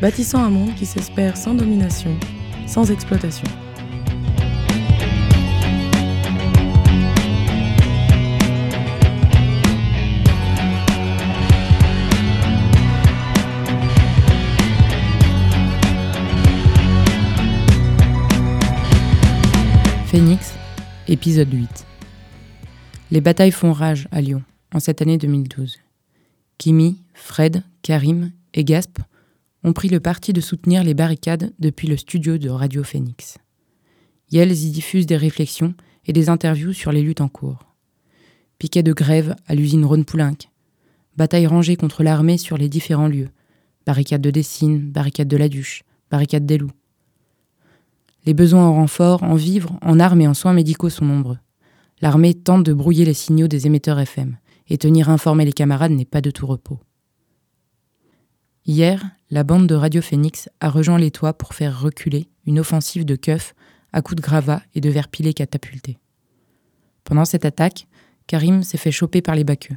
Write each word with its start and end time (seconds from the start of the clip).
bâtissant 0.00 0.42
un 0.42 0.50
monde 0.50 0.74
qui 0.74 0.86
s'espère 0.86 1.36
sans 1.36 1.54
domination, 1.54 2.16
sans 2.66 2.90
exploitation. 2.90 3.46
Phoenix, 20.06 20.54
épisode 21.06 21.52
8. 21.52 21.86
Les 23.12 23.20
batailles 23.20 23.52
font 23.52 23.72
rage 23.72 24.08
à 24.10 24.20
Lyon 24.20 24.42
en 24.74 24.80
cette 24.80 25.02
année 25.02 25.18
2012. 25.18 25.78
Kimi, 26.58 26.98
Fred, 27.14 27.62
Karim 27.82 28.32
et 28.54 28.64
Gasp 28.64 28.98
ont 29.64 29.72
pris 29.72 29.88
le 29.88 30.00
parti 30.00 30.32
de 30.32 30.40
soutenir 30.40 30.84
les 30.84 30.94
barricades 30.94 31.52
depuis 31.58 31.88
le 31.88 31.96
studio 31.96 32.38
de 32.38 32.48
Radio 32.48 32.82
Phoenix. 32.82 33.38
Yels 34.30 34.52
y 34.52 34.70
diffuse 34.70 35.06
des 35.06 35.16
réflexions 35.16 35.74
et 36.06 36.12
des 36.12 36.28
interviews 36.28 36.72
sur 36.72 36.92
les 36.92 37.02
luttes 37.02 37.20
en 37.20 37.28
cours. 37.28 37.66
Piquet 38.58 38.82
de 38.82 38.92
grève 38.92 39.34
à 39.46 39.54
l'usine 39.54 39.84
Rhône-Poulenc. 39.84 40.48
Bataille 41.16 41.46
rangée 41.46 41.76
contre 41.76 42.02
l'armée 42.02 42.38
sur 42.38 42.56
les 42.56 42.68
différents 42.68 43.08
lieux. 43.08 43.30
Barricade 43.86 44.20
de 44.20 44.30
Dessine, 44.30 44.90
barricade 44.90 45.28
de 45.28 45.36
la 45.36 45.48
Duche, 45.48 45.82
barricade 46.10 46.46
des 46.46 46.58
Loups. 46.58 46.70
Les 48.26 48.34
besoins 48.34 48.66
en 48.66 48.74
renfort, 48.74 49.22
en 49.22 49.34
vivres, 49.34 49.78
en 49.82 49.98
armes 49.98 50.20
et 50.20 50.28
en 50.28 50.34
soins 50.34 50.52
médicaux 50.52 50.90
sont 50.90 51.06
nombreux. 51.06 51.38
L'armée 52.02 52.34
tente 52.34 52.64
de 52.64 52.72
brouiller 52.72 53.04
les 53.04 53.14
signaux 53.14 53.48
des 53.48 53.66
émetteurs 53.66 53.98
FM, 53.98 54.36
et 54.68 54.78
tenir 54.78 55.08
informés 55.08 55.44
les 55.44 55.52
camarades 55.52 55.92
n'est 55.92 56.04
pas 56.04 56.20
de 56.20 56.30
tout 56.30 56.46
repos. 56.46 56.78
Hier, 58.66 59.02
la 59.30 59.42
bande 59.42 59.66
de 59.66 59.74
Radio 59.74 60.02
Phoenix 60.02 60.48
a 60.60 60.68
rejoint 60.68 60.98
les 60.98 61.10
toits 61.10 61.32
pour 61.32 61.54
faire 61.54 61.80
reculer 61.80 62.28
une 62.46 62.60
offensive 62.60 63.04
de 63.04 63.16
keufs 63.16 63.54
à 63.92 64.02
coups 64.02 64.16
de 64.16 64.22
gravats 64.22 64.62
et 64.74 64.80
de 64.80 64.90
verres 64.90 65.08
pilés 65.08 65.34
catapultés. 65.34 65.98
Pendant 67.04 67.24
cette 67.24 67.44
attaque, 67.44 67.86
Karim 68.26 68.62
s'est 68.62 68.78
fait 68.78 68.92
choper 68.92 69.22
par 69.22 69.34
les 69.34 69.44
baqueux. 69.44 69.76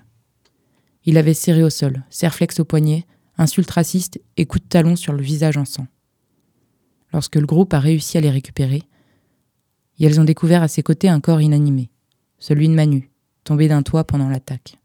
Il 1.06 1.18
avait 1.18 1.34
serré 1.34 1.64
au 1.64 1.70
sol, 1.70 2.04
serflex 2.10 2.60
au 2.60 2.66
poignet, 2.66 3.06
insultes 3.38 3.72
racistes 3.72 4.22
et 4.38 4.46
coups 4.46 4.64
de 4.64 4.70
talon 4.70 4.96
sur 4.96 5.14
le 5.14 5.24
visage 5.24 5.58
en 5.58 5.66
sang. 5.66 5.88
Lorsque 7.12 7.36
le 7.36 7.46
groupe 7.46 7.74
a 7.74 7.80
réussi 7.80 8.18
à 8.18 8.22
les 8.22 8.30
récupérer, 8.30 8.84
elles 10.00 10.20
ont 10.20 10.26
découvert 10.26 10.62
à 10.62 10.68
ses 10.68 10.84
côtés 10.84 11.08
un 11.08 11.22
corps 11.22 11.42
inanimé, 11.42 11.90
celui 12.38 12.68
de 12.68 12.74
Manu, 12.74 13.10
tombé 13.46 13.68
d'un 13.70 13.84
toit 13.84 14.04
pendant 14.04 14.28
l'attaque. 14.28 14.78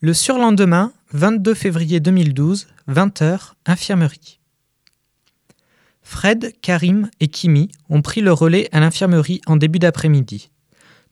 Le 0.00 0.14
surlendemain, 0.14 0.92
22 1.12 1.54
février 1.54 1.98
2012, 1.98 2.68
20h, 2.88 3.54
infirmerie. 3.66 4.38
Fred, 6.02 6.54
Karim 6.62 7.10
et 7.18 7.26
Kimi 7.26 7.68
ont 7.88 8.00
pris 8.00 8.20
le 8.20 8.32
relais 8.32 8.68
à 8.70 8.78
l'infirmerie 8.78 9.40
en 9.46 9.56
début 9.56 9.80
d'après-midi. 9.80 10.50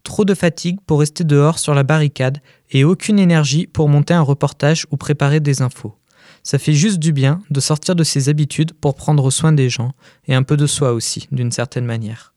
Trop 0.05 0.25
de 0.25 0.35
fatigue 0.35 0.79
pour 0.87 1.01
rester 1.01 1.25
dehors 1.25 1.59
sur 1.59 1.75
la 1.75 1.83
barricade 1.83 2.39
et 2.71 2.85
aucune 2.85 3.19
énergie 3.19 3.67
pour 3.67 3.89
monter 3.89 4.15
un 4.15 4.23
reportage 4.23 4.87
ou 4.93 4.97
préparer 4.97 5.41
des 5.41 5.63
infos. 5.63 5.97
Ça 6.45 6.61
fait 6.61 6.75
juste 6.75 7.01
du 7.01 7.13
bien 7.13 7.43
de 7.51 7.59
sortir 7.59 7.97
de 7.97 8.05
ses 8.05 8.29
habitudes 8.29 8.75
pour 8.75 8.95
prendre 8.95 9.29
soin 9.33 9.51
des 9.51 9.69
gens 9.69 9.95
et 10.29 10.35
un 10.35 10.45
peu 10.45 10.57
de 10.57 10.69
soi 10.69 10.93
aussi, 10.93 11.27
d'une 11.33 11.51
certaine 11.51 11.87
manière. 11.87 12.35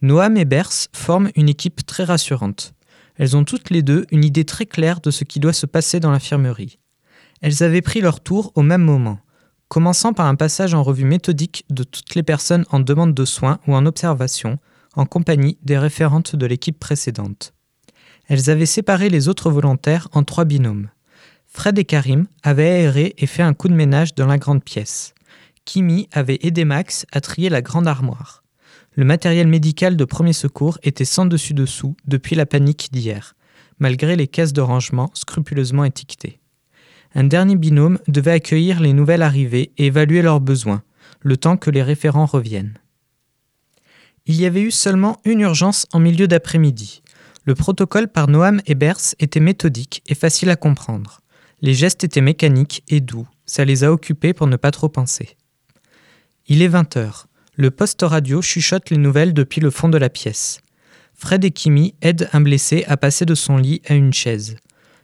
Noam 0.00 0.38
et 0.38 0.46
Bers 0.46 0.88
forment 0.94 1.30
une 1.36 1.50
équipe 1.50 1.84
très 1.84 2.04
rassurante. 2.04 2.72
Elles 3.18 3.36
ont 3.36 3.44
toutes 3.44 3.70
les 3.70 3.82
deux 3.82 4.06
une 4.10 4.24
idée 4.24 4.44
très 4.44 4.66
claire 4.66 5.00
de 5.00 5.10
ce 5.10 5.24
qui 5.24 5.40
doit 5.40 5.52
se 5.52 5.66
passer 5.66 6.00
dans 6.00 6.10
l'infirmerie. 6.10 6.78
Elles 7.42 7.62
avaient 7.62 7.82
pris 7.82 8.00
leur 8.00 8.20
tour 8.20 8.52
au 8.54 8.62
même 8.62 8.82
moment, 8.82 9.18
commençant 9.68 10.12
par 10.12 10.26
un 10.26 10.36
passage 10.36 10.74
en 10.74 10.82
revue 10.82 11.04
méthodique 11.04 11.64
de 11.70 11.82
toutes 11.82 12.14
les 12.14 12.22
personnes 12.22 12.64
en 12.70 12.80
demande 12.80 13.14
de 13.14 13.24
soins 13.24 13.58
ou 13.66 13.74
en 13.74 13.86
observation, 13.86 14.58
en 14.94 15.04
compagnie 15.04 15.58
des 15.62 15.78
référentes 15.78 16.36
de 16.36 16.46
l'équipe 16.46 16.78
précédente. 16.78 17.52
Elles 18.28 18.50
avaient 18.50 18.66
séparé 18.66 19.08
les 19.08 19.28
autres 19.28 19.50
volontaires 19.50 20.08
en 20.12 20.22
trois 20.22 20.44
binômes. 20.44 20.90
Fred 21.46 21.78
et 21.78 21.84
Karim 21.84 22.26
avaient 22.42 22.70
aéré 22.70 23.14
et 23.18 23.26
fait 23.26 23.42
un 23.42 23.54
coup 23.54 23.68
de 23.68 23.74
ménage 23.74 24.14
dans 24.14 24.26
la 24.26 24.38
grande 24.38 24.62
pièce. 24.62 25.14
Kimi 25.64 26.08
avait 26.12 26.38
aidé 26.42 26.64
Max 26.64 27.06
à 27.12 27.20
trier 27.20 27.48
la 27.48 27.62
grande 27.62 27.86
armoire. 27.86 28.42
Le 28.98 29.04
matériel 29.04 29.46
médical 29.46 29.96
de 29.96 30.04
premier 30.04 30.32
secours 30.32 30.76
était 30.82 31.04
sans 31.04 31.24
dessus-dessous 31.24 31.96
depuis 32.08 32.34
la 32.34 32.46
panique 32.46 32.88
d'hier, 32.90 33.36
malgré 33.78 34.16
les 34.16 34.26
caisses 34.26 34.52
de 34.52 34.60
rangement 34.60 35.12
scrupuleusement 35.14 35.84
étiquetées. 35.84 36.40
Un 37.14 37.22
dernier 37.22 37.54
binôme 37.54 38.00
devait 38.08 38.32
accueillir 38.32 38.80
les 38.80 38.92
nouvelles 38.92 39.22
arrivées 39.22 39.70
et 39.78 39.86
évaluer 39.86 40.20
leurs 40.20 40.40
besoins, 40.40 40.82
le 41.20 41.36
temps 41.36 41.56
que 41.56 41.70
les 41.70 41.84
référents 41.84 42.26
reviennent. 42.26 42.76
Il 44.26 44.34
y 44.34 44.46
avait 44.46 44.62
eu 44.62 44.72
seulement 44.72 45.20
une 45.24 45.42
urgence 45.42 45.86
en 45.92 46.00
milieu 46.00 46.26
d'après-midi. 46.26 47.02
Le 47.44 47.54
protocole 47.54 48.08
par 48.08 48.26
Noam 48.26 48.60
et 48.66 48.74
Bers 48.74 49.14
était 49.20 49.38
méthodique 49.38 50.02
et 50.08 50.16
facile 50.16 50.50
à 50.50 50.56
comprendre. 50.56 51.20
Les 51.60 51.72
gestes 51.72 52.02
étaient 52.02 52.20
mécaniques 52.20 52.82
et 52.88 53.00
doux, 53.00 53.28
ça 53.46 53.64
les 53.64 53.84
a 53.84 53.92
occupés 53.92 54.32
pour 54.32 54.48
ne 54.48 54.56
pas 54.56 54.72
trop 54.72 54.88
penser. 54.88 55.36
Il 56.48 56.62
est 56.62 56.66
20 56.66 56.96
heures. 56.96 57.27
Le 57.60 57.72
poste 57.72 58.02
radio 58.02 58.40
chuchote 58.40 58.90
les 58.90 58.98
nouvelles 58.98 59.34
depuis 59.34 59.60
le 59.60 59.70
fond 59.70 59.88
de 59.88 59.98
la 59.98 60.08
pièce. 60.08 60.60
Fred 61.14 61.44
et 61.44 61.50
Kimi 61.50 61.96
aident 62.02 62.28
un 62.32 62.40
blessé 62.40 62.84
à 62.86 62.96
passer 62.96 63.26
de 63.26 63.34
son 63.34 63.56
lit 63.56 63.82
à 63.88 63.94
une 63.94 64.12
chaise. 64.12 64.54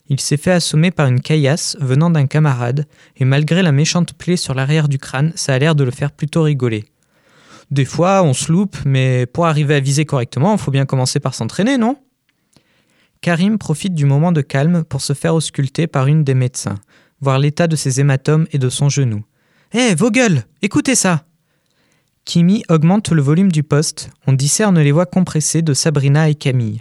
Il 0.07 0.21
s'est 0.21 0.37
fait 0.37 0.53
assommer 0.53 0.93
par 0.93 1.09
une 1.09 1.21
caillasse 1.21 1.77
venant 1.81 2.11
d'un 2.11 2.29
camarade, 2.29 2.87
et 3.17 3.25
malgré 3.25 3.61
la 3.61 3.73
méchante 3.73 4.13
plaie 4.13 4.37
sur 4.37 4.55
l'arrière 4.55 4.89
du 4.89 4.99
crâne, 4.99 5.33
ça 5.35 5.53
a 5.53 5.59
l'air 5.59 5.75
de 5.75 5.83
le 5.83 5.91
faire 5.91 6.13
plutôt 6.13 6.43
rigoler. 6.43 6.85
Des 7.73 7.85
fois, 7.85 8.23
on 8.23 8.35
se 8.35 8.53
loupe, 8.53 8.77
mais 8.85 9.27
pour 9.27 9.47
arriver 9.47 9.75
à 9.75 9.81
viser 9.81 10.05
correctement, 10.05 10.53
il 10.53 10.61
faut 10.61 10.71
bien 10.71 10.87
commencer 10.87 11.19
par 11.19 11.35
s'entraîner, 11.35 11.77
non? 11.77 11.97
Karim 13.21 13.59
profite 13.59 13.95
du 13.95 14.05
moment 14.05 14.31
de 14.31 14.43
calme 14.43 14.85
pour 14.85 15.01
se 15.01 15.13
faire 15.13 15.35
ausculter 15.35 15.89
par 15.89 16.07
une 16.07 16.23
des 16.23 16.35
médecins, 16.35 16.77
voir 17.21 17.41
l'état 17.41 17.67
de 17.67 17.75
ses 17.75 17.99
hématomes 17.99 18.47
et 18.53 18.59
de 18.59 18.69
son 18.69 18.89
genou. 18.89 19.25
Hé, 19.73 19.97
vos 19.97 20.13
gueules 20.13 20.45
Écoutez 20.63 20.95
ça 20.95 21.25
Kimi 22.25 22.65
augmente 22.71 23.11
le 23.11 23.21
volume 23.21 23.53
du 23.53 23.63
poste, 23.63 24.11
on 24.27 24.33
discerne 24.33 24.81
les 24.81 24.93
voix 24.93 25.07
compressées 25.07 25.63
de 25.63 25.75
Sabrina 25.75 26.29
et 26.31 26.35
Camille. 26.35 26.81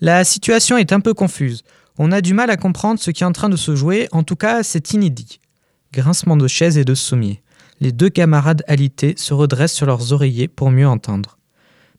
La 0.00 0.24
situation 0.24 0.78
est 0.78 0.92
un 0.92 1.00
peu 1.00 1.12
confuse. 1.12 1.62
On 1.98 2.12
a 2.12 2.20
du 2.20 2.34
mal 2.34 2.50
à 2.50 2.56
comprendre 2.56 2.98
ce 2.98 3.10
qui 3.10 3.22
est 3.22 3.26
en 3.26 3.32
train 3.32 3.50
de 3.50 3.56
se 3.56 3.76
jouer, 3.76 4.08
en 4.10 4.22
tout 4.22 4.36
cas 4.36 4.62
c'est 4.62 4.92
inédit. 4.94 5.40
Grincement 5.92 6.36
de 6.36 6.48
chaises 6.48 6.78
et 6.78 6.84
de 6.84 6.94
sommiers. 6.94 7.42
Les 7.80 7.92
deux 7.92 8.08
camarades 8.08 8.64
alités 8.66 9.14
se 9.16 9.34
redressent 9.34 9.74
sur 9.74 9.86
leurs 9.86 10.12
oreillers 10.12 10.48
pour 10.48 10.70
mieux 10.70 10.88
entendre. 10.88 11.38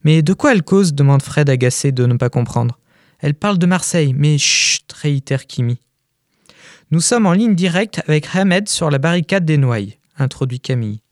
Mais 0.04 0.22
de 0.22 0.34
quoi 0.34 0.52
elle 0.52 0.64
cause 0.64 0.94
demande 0.94 1.22
Fred 1.22 1.50
agacé 1.50 1.92
de 1.92 2.06
ne 2.06 2.16
pas 2.16 2.30
comprendre. 2.30 2.80
Elle 3.20 3.36
parle 3.36 3.58
de 3.58 3.66
Marseille, 3.66 4.14
mais 4.18 4.38
chut, 4.38 4.92
réitère 4.92 5.46
Kimi. 5.46 5.80
Nous 6.92 7.02
sommes 7.02 7.26
en 7.26 7.34
ligne 7.34 7.56
directe 7.56 8.02
avec 8.08 8.28
Hamed 8.34 8.68
sur 8.68 8.90
la 8.90 8.98
barricade 8.98 9.46
des 9.46 9.58
Noailles, 9.58 9.98
introduit 10.18 10.60
Camille. 10.60 11.05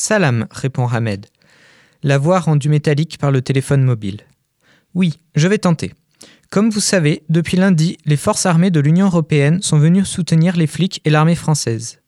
Salam, 0.00 0.46
répond 0.52 0.86
Hamed, 0.86 1.26
la 2.04 2.18
voix 2.18 2.38
rendue 2.38 2.68
métallique 2.68 3.18
par 3.18 3.32
le 3.32 3.42
téléphone 3.42 3.82
mobile. 3.82 4.20
Oui, 4.94 5.18
je 5.34 5.48
vais 5.48 5.58
tenter. 5.58 5.92
Comme 6.50 6.70
vous 6.70 6.78
savez, 6.78 7.24
depuis 7.28 7.56
lundi, 7.56 7.98
les 8.06 8.16
forces 8.16 8.46
armées 8.46 8.70
de 8.70 8.78
l'Union 8.78 9.06
européenne 9.06 9.60
sont 9.60 9.76
venues 9.76 10.04
soutenir 10.04 10.56
les 10.56 10.68
flics 10.68 11.00
et 11.04 11.10
l'armée 11.10 11.34
française. 11.34 11.98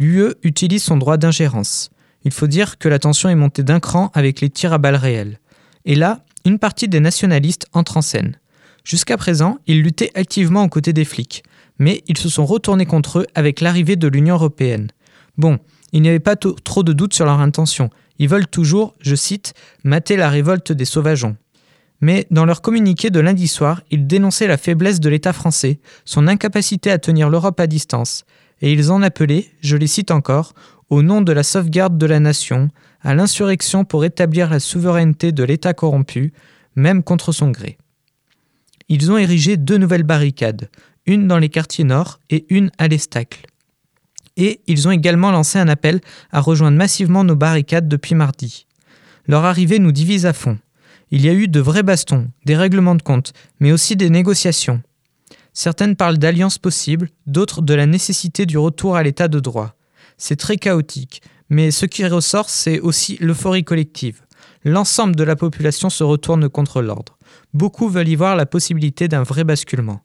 L'UE 0.00 0.34
utilise 0.42 0.82
son 0.82 0.96
droit 0.96 1.16
d'ingérence. 1.16 1.90
Il 2.24 2.32
faut 2.32 2.48
dire 2.48 2.76
que 2.76 2.88
la 2.88 2.98
tension 2.98 3.28
est 3.28 3.36
montée 3.36 3.62
d'un 3.62 3.78
cran 3.78 4.10
avec 4.14 4.40
les 4.40 4.50
tirs 4.50 4.72
à 4.72 4.78
balles 4.78 4.96
réelles. 4.96 5.38
Et 5.84 5.94
là, 5.94 6.24
une 6.44 6.58
partie 6.58 6.88
des 6.88 6.98
nationalistes 6.98 7.68
entre 7.72 7.98
en 7.98 8.02
scène. 8.02 8.36
Jusqu'à 8.82 9.16
présent, 9.16 9.58
ils 9.68 9.80
luttaient 9.80 10.10
activement 10.16 10.64
aux 10.64 10.68
côtés 10.68 10.92
des 10.92 11.04
flics, 11.04 11.44
mais 11.78 12.02
ils 12.08 12.18
se 12.18 12.30
sont 12.30 12.44
retournés 12.44 12.86
contre 12.86 13.20
eux 13.20 13.26
avec 13.36 13.60
l'arrivée 13.60 13.94
de 13.94 14.08
l'Union 14.08 14.34
européenne. 14.34 14.88
Bon, 15.36 15.60
il 15.92 16.02
n'y 16.02 16.08
avait 16.08 16.20
pas 16.20 16.36
trop 16.36 16.82
de 16.82 16.92
doutes 16.92 17.14
sur 17.14 17.24
leur 17.24 17.40
intention. 17.40 17.90
Ils 18.18 18.28
veulent 18.28 18.46
toujours, 18.46 18.94
je 19.00 19.14
cite, 19.14 19.54
mater 19.84 20.16
la 20.16 20.28
révolte 20.28 20.72
des 20.72 20.84
sauvageons. 20.84 21.36
Mais 22.00 22.26
dans 22.30 22.44
leur 22.44 22.62
communiqué 22.62 23.10
de 23.10 23.20
lundi 23.20 23.48
soir, 23.48 23.82
ils 23.90 24.06
dénonçaient 24.06 24.46
la 24.46 24.56
faiblesse 24.56 25.00
de 25.00 25.08
l'État 25.08 25.32
français, 25.32 25.80
son 26.04 26.28
incapacité 26.28 26.90
à 26.90 26.98
tenir 26.98 27.28
l'Europe 27.28 27.58
à 27.60 27.66
distance. 27.66 28.24
et 28.60 28.72
ils 28.72 28.90
en 28.90 29.02
appelaient, 29.02 29.46
je 29.60 29.76
les 29.76 29.86
cite 29.86 30.10
encore, 30.10 30.52
au 30.90 31.02
nom 31.02 31.20
de 31.20 31.32
la 31.32 31.44
sauvegarde 31.44 31.96
de 31.96 32.06
la 32.06 32.18
nation, 32.18 32.70
à 33.02 33.14
l'insurrection 33.14 33.84
pour 33.84 34.04
établir 34.04 34.50
la 34.50 34.58
souveraineté 34.58 35.30
de 35.30 35.44
l'État 35.44 35.74
corrompu, 35.74 36.32
même 36.74 37.04
contre 37.04 37.30
son 37.30 37.50
gré. 37.50 37.78
Ils 38.88 39.12
ont 39.12 39.18
érigé 39.18 39.56
deux 39.56 39.76
nouvelles 39.76 40.02
barricades, 40.02 40.70
une 41.06 41.28
dans 41.28 41.38
les 41.38 41.50
quartiers 41.50 41.84
nord 41.84 42.18
et 42.30 42.46
une 42.48 42.70
à 42.78 42.88
l'Estacle. 42.88 43.47
Et 44.38 44.60
ils 44.68 44.86
ont 44.86 44.92
également 44.92 45.32
lancé 45.32 45.58
un 45.58 45.68
appel 45.68 46.00
à 46.30 46.40
rejoindre 46.40 46.78
massivement 46.78 47.24
nos 47.24 47.34
barricades 47.34 47.88
depuis 47.88 48.14
mardi. 48.14 48.66
Leur 49.26 49.44
arrivée 49.44 49.80
nous 49.80 49.92
divise 49.92 50.24
à 50.24 50.32
fond. 50.32 50.58
Il 51.10 51.24
y 51.24 51.28
a 51.28 51.32
eu 51.34 51.48
de 51.48 51.60
vrais 51.60 51.82
bastons, 51.82 52.28
des 52.46 52.56
règlements 52.56 52.94
de 52.94 53.02
compte, 53.02 53.32
mais 53.58 53.72
aussi 53.72 53.96
des 53.96 54.10
négociations. 54.10 54.80
Certaines 55.52 55.96
parlent 55.96 56.18
d'alliances 56.18 56.58
possibles, 56.58 57.10
d'autres 57.26 57.62
de 57.62 57.74
la 57.74 57.86
nécessité 57.86 58.46
du 58.46 58.58
retour 58.58 58.94
à 58.94 59.02
l'état 59.02 59.26
de 59.26 59.40
droit. 59.40 59.74
C'est 60.18 60.36
très 60.36 60.56
chaotique, 60.56 61.20
mais 61.50 61.72
ce 61.72 61.86
qui 61.86 62.06
ressort, 62.06 62.48
c'est 62.48 62.78
aussi 62.78 63.18
l'euphorie 63.20 63.64
collective. 63.64 64.20
L'ensemble 64.64 65.16
de 65.16 65.24
la 65.24 65.34
population 65.34 65.90
se 65.90 66.04
retourne 66.04 66.48
contre 66.48 66.80
l'ordre. 66.80 67.18
Beaucoup 67.54 67.88
veulent 67.88 68.08
y 68.08 68.14
voir 68.14 68.36
la 68.36 68.46
possibilité 68.46 69.08
d'un 69.08 69.24
vrai 69.24 69.42
basculement. 69.42 70.00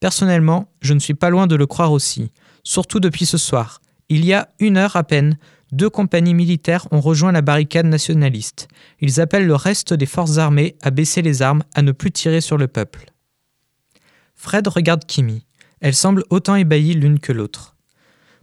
Personnellement, 0.00 0.68
je 0.80 0.94
ne 0.94 0.98
suis 0.98 1.14
pas 1.14 1.30
loin 1.30 1.46
de 1.46 1.54
le 1.56 1.66
croire 1.66 1.92
aussi, 1.92 2.32
surtout 2.68 3.00
depuis 3.00 3.24
ce 3.24 3.38
soir. 3.38 3.80
Il 4.10 4.26
y 4.26 4.34
a 4.34 4.50
une 4.60 4.76
heure 4.76 4.94
à 4.96 5.02
peine, 5.02 5.38
deux 5.72 5.88
compagnies 5.88 6.34
militaires 6.34 6.86
ont 6.90 7.00
rejoint 7.00 7.32
la 7.32 7.40
barricade 7.40 7.86
nationaliste. 7.86 8.68
Ils 9.00 9.22
appellent 9.22 9.46
le 9.46 9.54
reste 9.54 9.94
des 9.94 10.04
forces 10.04 10.36
armées 10.36 10.76
à 10.82 10.90
baisser 10.90 11.22
les 11.22 11.40
armes, 11.40 11.62
à 11.74 11.80
ne 11.80 11.92
plus 11.92 12.10
tirer 12.10 12.42
sur 12.42 12.58
le 12.58 12.68
peuple. 12.68 13.06
Fred 14.34 14.68
regarde 14.68 15.06
Kimi. 15.06 15.46
Elle 15.80 15.94
semble 15.94 16.24
autant 16.28 16.56
ébahie 16.56 16.92
l'une 16.92 17.20
que 17.20 17.32
l'autre. 17.32 17.74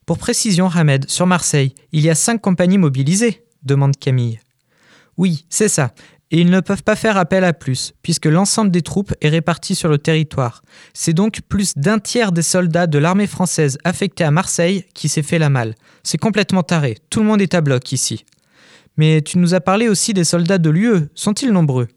Pour 0.08 0.18
précision, 0.18 0.70
Hamed, 0.70 1.08
sur 1.08 1.28
Marseille, 1.28 1.76
il 1.92 2.02
y 2.02 2.10
a 2.10 2.16
cinq 2.16 2.42
compagnies 2.42 2.80
mobilisées 2.80 3.46
demande 3.62 3.96
Camille. 3.98 4.40
Oui, 5.18 5.46
c'est 5.50 5.70
ça. 5.70 5.94
Et 6.32 6.42
ils 6.42 6.50
ne 6.50 6.60
peuvent 6.60 6.84
pas 6.84 6.96
faire 6.96 7.18
appel 7.18 7.44
à 7.44 7.54
plus, 7.54 7.94
puisque 8.02 8.26
l'ensemble 8.26 8.72
des 8.72 8.82
troupes 8.82 9.14
est 9.22 9.30
réparti 9.30 9.76
sur 9.76 9.90
le 9.90 10.00
territoire. 10.00 10.64
C'est 10.94 11.14
donc 11.14 11.42
plus 11.48 11.74
d'un 11.76 12.00
tiers 12.00 12.32
des 12.32 12.42
soldats 12.42 12.88
de 12.88 12.98
l'armée 12.98 13.28
française 13.28 13.78
affectés 13.84 14.24
à 14.24 14.32
Marseille 14.32 14.86
qui 14.94 15.08
s'est 15.08 15.24
fait 15.24 15.40
la 15.40 15.50
malle. 15.50 15.76
C'est 16.04 16.18
complètement 16.18 16.64
taré. 16.64 16.98
Tout 17.10 17.20
le 17.20 17.28
monde 17.28 17.42
est 17.42 17.54
à 17.54 17.62
bloc 17.62 17.92
ici. 17.92 18.26
Mais 18.98 19.22
tu 19.22 19.38
nous 19.38 19.54
as 19.54 19.62
parlé 19.62 19.88
aussi 19.88 20.14
des 20.14 20.24
soldats 20.24 20.58
de 20.58 20.70
l'UE. 20.70 21.08
Sont-ils 21.14 21.52
nombreux? 21.52 21.88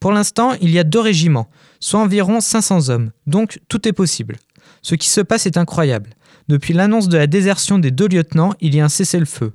Pour 0.00 0.12
l'instant, 0.12 0.54
il 0.60 0.70
y 0.70 0.78
a 0.78 0.84
deux 0.84 1.00
régiments, 1.00 1.50
soit 1.78 2.00
environ 2.00 2.40
500 2.40 2.88
hommes. 2.88 3.10
Donc 3.26 3.60
tout 3.68 3.86
est 3.86 3.92
possible. 3.92 4.36
Ce 4.82 4.94
qui 4.94 5.08
se 5.08 5.20
passe 5.20 5.46
est 5.46 5.58
incroyable. 5.58 6.10
Depuis 6.48 6.72
l'annonce 6.72 7.08
de 7.08 7.18
la 7.18 7.26
désertion 7.26 7.78
des 7.78 7.90
deux 7.90 8.08
lieutenants, 8.08 8.54
il 8.60 8.74
y 8.74 8.80
a 8.80 8.84
un 8.84 8.88
cessez-le-feu. 8.88 9.52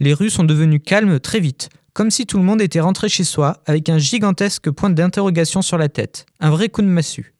Les 0.00 0.14
rues 0.14 0.30
sont 0.30 0.44
devenues 0.44 0.80
calmes 0.80 1.20
très 1.20 1.38
vite, 1.38 1.68
comme 1.94 2.10
si 2.10 2.26
tout 2.26 2.38
le 2.38 2.44
monde 2.44 2.62
était 2.62 2.80
rentré 2.80 3.08
chez 3.08 3.24
soi 3.24 3.62
avec 3.66 3.88
un 3.88 3.98
gigantesque 3.98 4.70
point 4.70 4.90
d'interrogation 4.90 5.62
sur 5.62 5.78
la 5.78 5.88
tête, 5.88 6.26
un 6.40 6.50
vrai 6.50 6.68
coup 6.68 6.82
de 6.82 6.86
massue. 6.86 7.34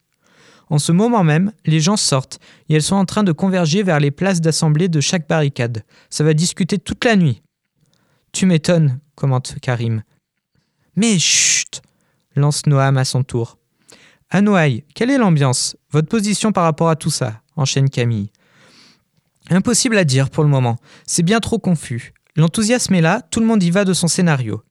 En 0.68 0.78
ce 0.78 0.92
moment 0.92 1.24
même, 1.24 1.52
les 1.66 1.80
gens 1.80 1.96
sortent 1.96 2.38
et 2.68 2.74
elles 2.74 2.82
sont 2.82 2.96
en 2.96 3.04
train 3.04 3.24
de 3.24 3.32
converger 3.32 3.82
vers 3.82 4.00
les 4.00 4.10
places 4.10 4.40
d'assemblée 4.40 4.88
de 4.88 5.00
chaque 5.00 5.28
barricade. 5.28 5.84
Ça 6.08 6.24
va 6.24 6.32
discuter 6.32 6.78
toute 6.78 7.04
la 7.04 7.16
nuit. 7.16 7.42
Tu 8.32 8.46
m'étonnes, 8.46 8.98
commente 9.14 9.56
Karim. 9.60 10.02
Mais 10.96 11.18
chut 11.18 11.82
lance 12.36 12.64
Noam 12.66 12.96
à 12.96 13.04
son 13.04 13.22
tour. 13.22 13.58
Anoaï, 14.30 14.84
quelle 14.94 15.10
est 15.10 15.18
l'ambiance? 15.18 15.76
Votre 15.90 16.08
position 16.08 16.52
par 16.52 16.64
rapport 16.64 16.88
à 16.88 16.96
tout 16.96 17.10
ça? 17.10 17.42
enchaîne 17.56 17.90
Camille. 17.90 18.30
Impossible 19.50 19.98
à 19.98 20.04
dire 20.04 20.30
pour 20.30 20.42
le 20.42 20.48
moment, 20.48 20.78
c'est 21.06 21.22
bien 21.22 21.40
trop 21.40 21.58
confus. 21.58 22.14
L'enthousiasme 22.36 22.94
est 22.94 23.02
là, 23.02 23.20
tout 23.30 23.40
le 23.40 23.46
monde 23.46 23.62
y 23.62 23.70
va 23.70 23.84
de 23.84 23.92
son 23.92 24.08
scénario. 24.08 24.62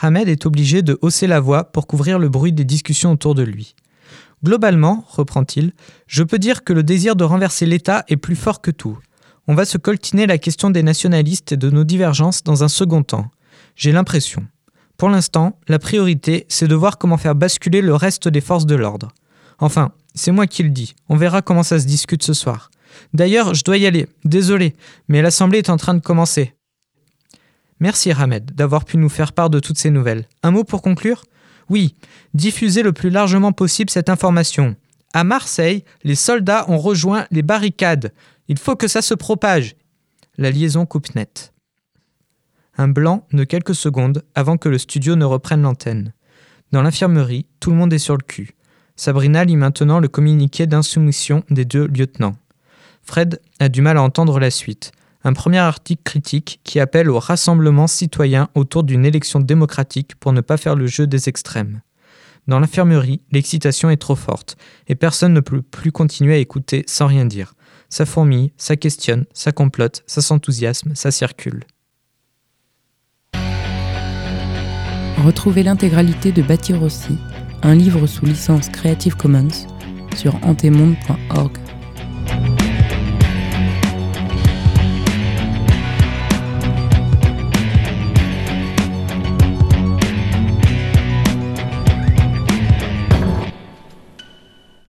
Hamed 0.00 0.28
est 0.28 0.46
obligé 0.46 0.82
de 0.82 0.98
hausser 1.02 1.26
la 1.26 1.40
voix 1.40 1.64
pour 1.64 1.86
couvrir 1.86 2.18
le 2.18 2.28
bruit 2.28 2.52
des 2.52 2.64
discussions 2.64 3.12
autour 3.12 3.34
de 3.34 3.42
lui. 3.42 3.74
Globalement, 4.42 5.04
reprend-il, 5.08 5.72
je 6.06 6.22
peux 6.22 6.38
dire 6.38 6.64
que 6.64 6.72
le 6.72 6.82
désir 6.82 7.16
de 7.16 7.24
renverser 7.24 7.66
l'État 7.66 8.04
est 8.08 8.16
plus 8.16 8.36
fort 8.36 8.60
que 8.62 8.70
tout. 8.70 8.98
On 9.48 9.54
va 9.54 9.64
se 9.64 9.76
coltiner 9.76 10.26
la 10.26 10.38
question 10.38 10.70
des 10.70 10.82
nationalistes 10.82 11.52
et 11.52 11.56
de 11.56 11.70
nos 11.70 11.84
divergences 11.84 12.42
dans 12.42 12.64
un 12.64 12.68
second 12.68 13.02
temps. 13.02 13.30
J'ai 13.76 13.92
l'impression. 13.92 14.46
Pour 14.96 15.10
l'instant, 15.10 15.58
la 15.68 15.78
priorité, 15.78 16.46
c'est 16.48 16.68
de 16.68 16.74
voir 16.74 16.98
comment 16.98 17.18
faire 17.18 17.34
basculer 17.34 17.82
le 17.82 17.94
reste 17.94 18.28
des 18.28 18.40
forces 18.40 18.66
de 18.66 18.74
l'ordre. 18.76 19.12
Enfin, 19.58 19.92
c'est 20.14 20.32
moi 20.32 20.46
qui 20.46 20.62
le 20.62 20.70
dis, 20.70 20.94
on 21.08 21.16
verra 21.16 21.42
comment 21.42 21.62
ça 21.62 21.78
se 21.78 21.86
discute 21.86 22.22
ce 22.22 22.34
soir. 22.34 22.70
D'ailleurs, 23.14 23.54
je 23.54 23.64
dois 23.64 23.78
y 23.78 23.86
aller. 23.86 24.06
Désolé, 24.24 24.74
mais 25.08 25.22
l'assemblée 25.22 25.58
est 25.58 25.70
en 25.70 25.76
train 25.76 25.94
de 25.94 26.00
commencer. 26.00 26.54
Merci 27.80 28.10
Hamed 28.10 28.54
d'avoir 28.54 28.84
pu 28.84 28.96
nous 28.96 29.08
faire 29.08 29.32
part 29.32 29.50
de 29.50 29.60
toutes 29.60 29.78
ces 29.78 29.90
nouvelles. 29.90 30.26
Un 30.42 30.50
mot 30.50 30.64
pour 30.64 30.82
conclure? 30.82 31.24
Oui, 31.68 31.94
diffusez 32.34 32.82
le 32.82 32.92
plus 32.92 33.10
largement 33.10 33.52
possible 33.52 33.90
cette 33.90 34.08
information. 34.08 34.74
À 35.12 35.24
Marseille, 35.24 35.84
les 36.02 36.14
soldats 36.14 36.64
ont 36.68 36.78
rejoint 36.78 37.26
les 37.30 37.42
barricades. 37.42 38.12
Il 38.48 38.58
faut 38.58 38.76
que 38.76 38.88
ça 38.88 39.02
se 39.02 39.14
propage. 39.14 39.76
La 40.36 40.50
liaison 40.50 40.86
coupe 40.86 41.14
net. 41.14 41.52
Un 42.76 42.88
blanc 42.88 43.26
de 43.32 43.44
quelques 43.44 43.74
secondes 43.74 44.24
avant 44.34 44.56
que 44.56 44.68
le 44.68 44.78
studio 44.78 45.16
ne 45.16 45.24
reprenne 45.24 45.62
l'antenne. 45.62 46.12
Dans 46.72 46.82
l'infirmerie, 46.82 47.46
tout 47.60 47.70
le 47.70 47.76
monde 47.76 47.92
est 47.92 47.98
sur 47.98 48.16
le 48.16 48.22
cul. 48.22 48.54
Sabrina 48.96 49.44
lit 49.44 49.56
maintenant 49.56 50.00
le 50.00 50.08
communiqué 50.08 50.66
d'insoumission 50.66 51.44
des 51.50 51.64
deux 51.64 51.86
lieutenants. 51.86 52.36
Fred 53.08 53.40
a 53.58 53.70
du 53.70 53.80
mal 53.80 53.96
à 53.96 54.02
entendre 54.02 54.38
la 54.38 54.50
suite. 54.50 54.92
Un 55.24 55.32
premier 55.32 55.56
article 55.56 56.02
critique 56.04 56.60
qui 56.62 56.78
appelle 56.78 57.08
au 57.08 57.18
rassemblement 57.18 57.86
citoyen 57.86 58.50
autour 58.54 58.84
d'une 58.84 59.06
élection 59.06 59.40
démocratique 59.40 60.14
pour 60.16 60.34
ne 60.34 60.42
pas 60.42 60.58
faire 60.58 60.76
le 60.76 60.86
jeu 60.86 61.06
des 61.06 61.30
extrêmes. 61.30 61.80
Dans 62.48 62.60
l'infirmerie, 62.60 63.22
l'excitation 63.32 63.88
est 63.88 63.96
trop 63.96 64.14
forte 64.14 64.58
et 64.88 64.94
personne 64.94 65.32
ne 65.32 65.40
peut 65.40 65.62
plus 65.62 65.90
continuer 65.90 66.34
à 66.34 66.36
écouter 66.38 66.84
sans 66.86 67.06
rien 67.06 67.24
dire. 67.24 67.54
Ça 67.88 68.04
fourmille, 68.04 68.52
ça 68.58 68.76
questionne, 68.76 69.24
ça 69.32 69.52
complote, 69.52 70.02
ça 70.06 70.20
s'enthousiasme, 70.20 70.94
ça 70.94 71.10
circule. 71.10 71.64
Retrouvez 75.24 75.62
l'intégralité 75.62 76.30
de 76.30 76.42
Bâtir 76.42 76.78
un 77.62 77.74
livre 77.74 78.06
sous 78.06 78.26
licence 78.26 78.68
Creative 78.68 79.16
Commons, 79.16 79.66
sur 80.14 80.34
antemonde.org. 80.44 81.67